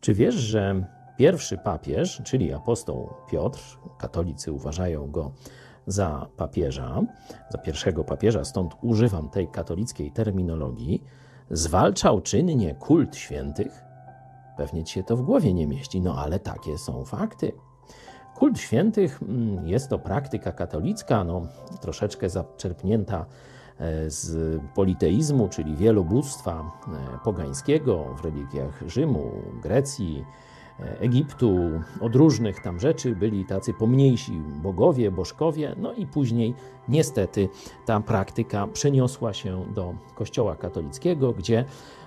Czy 0.00 0.14
wiesz, 0.14 0.34
że 0.34 0.84
pierwszy 1.16 1.58
papież, 1.58 2.22
czyli 2.24 2.52
apostoł 2.52 3.14
Piotr, 3.30 3.78
katolicy 3.98 4.52
uważają 4.52 5.10
go 5.10 5.32
za 5.86 6.26
papieża, 6.36 7.02
za 7.50 7.58
pierwszego 7.58 8.04
papieża, 8.04 8.44
stąd 8.44 8.74
używam 8.82 9.30
tej 9.30 9.48
katolickiej 9.48 10.12
terminologii, 10.12 11.04
zwalczał 11.50 12.20
czynnie 12.20 12.74
kult 12.74 13.16
świętych? 13.16 13.84
Pewnie 14.56 14.84
ci 14.84 14.94
się 14.94 15.02
to 15.02 15.16
w 15.16 15.22
głowie 15.22 15.54
nie 15.54 15.66
mieści, 15.66 16.00
no 16.00 16.14
ale 16.18 16.38
takie 16.38 16.78
są 16.78 17.04
fakty. 17.04 17.52
Kult 18.34 18.58
świętych 18.58 19.22
mm, 19.22 19.68
jest 19.68 19.90
to 19.90 19.98
praktyka 19.98 20.52
katolicka, 20.52 21.24
no, 21.24 21.42
troszeczkę 21.80 22.30
zaczerpnięta 22.30 23.26
z 24.06 24.60
politeizmu, 24.74 25.48
czyli 25.48 25.76
wielobóstwa 25.76 26.70
e, 26.88 27.18
pogańskiego 27.24 28.04
w 28.18 28.24
religiach 28.24 28.82
Rzymu, 28.86 29.32
Grecji, 29.62 30.24
e, 30.80 31.00
Egiptu. 31.00 31.58
Od 32.00 32.16
różnych 32.16 32.62
tam 32.62 32.80
rzeczy 32.80 33.16
byli 33.16 33.44
tacy 33.44 33.74
pomniejsi 33.74 34.32
bogowie, 34.62 35.10
bożkowie, 35.10 35.74
no 35.78 35.92
i 35.92 36.06
później 36.06 36.54
niestety 36.88 37.48
ta 37.86 38.00
praktyka 38.00 38.66
przeniosła 38.66 39.32
się 39.32 39.64
do 39.74 39.94
Kościoła 40.14 40.56
katolickiego, 40.56 41.32
gdzie 41.32 41.64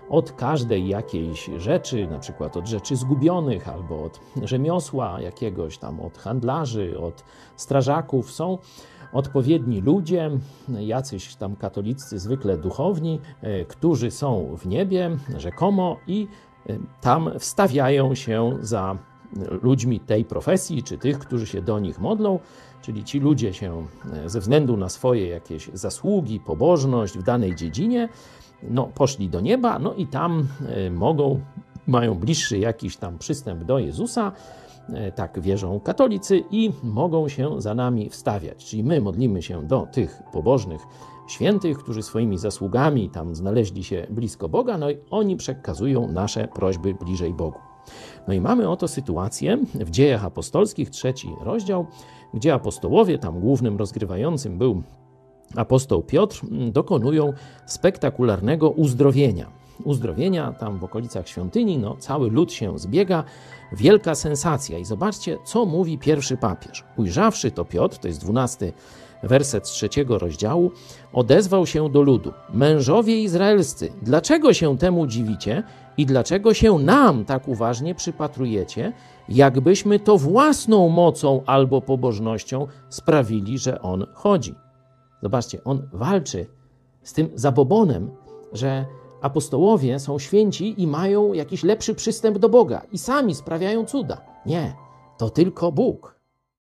od 0.10 0.32
każdej 0.32 0.88
jakiejś 0.88 1.50
rzeczy, 1.58 2.08
na 2.08 2.20
przykład 2.20 2.58
od 2.58 2.68
rzeczy 2.68 2.96
zgubionych 2.96 3.70
albo 3.70 4.04
od 4.04 4.20
rzemiosła 4.44 5.22
jakiegoś 5.22 5.78
tam, 5.78 6.00
od 6.00 6.18
handlarzy, 6.18 7.00
od 7.00 7.24
strażaków 7.56 8.32
są 8.32 8.58
odpowiedni 9.14 9.82
ludzie, 9.82 10.32
jacyś 10.70 11.36
tam 11.36 11.56
katolicy, 11.56 12.20
zwykle 12.20 12.58
duchowni, 12.58 13.20
e, 13.42 13.66
którzy 13.66 14.12
są 14.12 14.56
w 14.58 14.68
niebie 14.68 15.18
rzekomo 15.38 15.98
i 16.08 16.28
e, 16.70 16.78
tam 17.02 17.32
wstawiają 17.40 18.16
się 18.16 18.58
za 18.62 18.98
ludźmi 19.62 20.00
tej 20.00 20.26
profesji, 20.26 20.84
czy 20.84 20.98
tych, 20.98 21.20
którzy 21.20 21.48
się 21.48 21.62
do 21.62 21.80
nich 21.80 22.00
modlą, 22.00 22.40
czyli 22.82 23.04
ci 23.04 23.20
ludzie 23.20 23.54
się 23.54 23.86
e, 24.14 24.30
ze 24.30 24.40
względu 24.40 24.78
na 24.78 24.90
swoje 24.90 25.28
jakieś 25.28 25.70
zasługi, 25.74 26.40
pobożność 26.40 27.18
w 27.18 27.24
danej 27.24 27.56
dziedzinie 27.56 28.10
no, 28.64 28.84
poszli 28.84 29.30
do 29.30 29.42
nieba, 29.42 29.80
no 29.80 29.94
i 29.94 30.08
tam 30.08 30.48
mogą, 30.92 31.40
mają 31.88 32.16
bliższy 32.16 32.58
jakiś 32.58 32.98
tam 32.98 33.18
przystęp 33.18 33.64
do 33.64 33.80
Jezusa, 33.80 34.32
tak 35.16 35.40
wierzą 35.40 35.80
katolicy, 35.80 36.44
i 36.52 36.72
mogą 36.84 37.30
się 37.30 37.62
za 37.62 37.74
nami 37.74 38.10
wstawiać. 38.10 38.66
Czyli 38.66 38.84
my 38.84 39.02
modlimy 39.02 39.42
się 39.42 39.68
do 39.68 39.88
tych 39.92 40.22
pobożnych 40.32 40.82
świętych, 41.28 41.78
którzy 41.78 42.04
swoimi 42.04 42.38
zasługami 42.38 43.10
tam 43.10 43.36
znaleźli 43.36 43.84
się 43.84 44.08
blisko 44.10 44.50
Boga, 44.50 44.78
no 44.78 44.90
i 44.90 44.98
oni 45.10 45.36
przekazują 45.36 46.08
nasze 46.08 46.48
prośby 46.48 46.94
bliżej 46.94 47.34
Bogu. 47.34 47.60
No 48.28 48.34
i 48.34 48.42
mamy 48.42 48.70
oto 48.70 48.88
sytuację 48.88 49.58
w 49.74 49.90
dziejach 49.90 50.26
apostolskich, 50.26 50.90
trzeci 50.90 51.30
rozdział, 51.42 51.86
gdzie 52.34 52.54
apostołowie, 52.54 53.18
tam 53.18 53.40
głównym 53.40 53.78
rozgrywającym 53.78 54.58
był 54.58 54.82
apostoł 55.56 56.04
Piotr 56.04 56.42
dokonują 56.72 57.34
spektakularnego 57.66 58.70
uzdrowienia. 58.70 59.61
Uzdrowienia 59.86 60.54
tam 60.54 60.80
w 60.80 60.84
okolicach 60.84 61.28
świątyni, 61.28 61.78
no 61.78 61.96
cały 62.00 62.30
lud 62.30 62.54
się 62.54 62.80
zbiega, 62.80 63.24
wielka 63.72 64.16
sensacja. 64.16 64.78
I 64.78 64.86
zobaczcie, 64.86 65.38
co 65.46 65.66
mówi 65.66 65.98
pierwszy 65.98 66.38
papież. 66.38 66.84
Ujrzawszy 66.98 67.52
to 67.52 67.66
Piotr, 67.66 67.98
to 67.98 68.08
jest 68.08 68.22
dwunasty 68.22 68.74
werset 69.24 69.64
trzeciego 69.64 70.20
rozdziału, 70.20 70.72
odezwał 71.14 71.66
się 71.66 71.90
do 71.90 72.02
ludu: 72.02 72.34
Mężowie 72.54 73.22
izraelscy, 73.22 73.94
dlaczego 74.02 74.54
się 74.54 74.78
temu 74.78 75.08
dziwicie 75.08 75.64
i 75.98 76.06
dlaczego 76.06 76.54
się 76.54 76.80
nam 76.80 77.26
tak 77.26 77.48
uważnie 77.48 77.96
przypatrujecie, 77.96 78.94
jakbyśmy 79.30 80.00
to 80.00 80.18
własną 80.18 80.90
mocą 80.90 81.44
albo 81.46 81.82
pobożnością 81.82 82.68
sprawili, 82.90 83.58
że 83.58 83.82
on 83.82 84.06
chodzi? 84.14 84.56
Zobaczcie, 85.22 85.64
on 85.64 85.90
walczy 85.94 86.46
z 87.04 87.14
tym 87.14 87.30
zabobonem, 87.36 88.12
że 88.54 88.86
apostołowie 89.22 90.00
są 90.00 90.20
święci 90.20 90.82
i 90.82 90.88
mają 90.88 91.34
jakiś 91.34 91.64
lepszy 91.64 91.96
przystęp 91.96 92.38
do 92.38 92.50
Boga 92.50 92.82
i 92.92 92.98
sami 92.98 93.36
sprawiają 93.36 93.86
cuda. 93.86 94.22
Nie, 94.46 94.76
to 95.18 95.30
tylko 95.30 95.72
Bóg. 95.72 96.21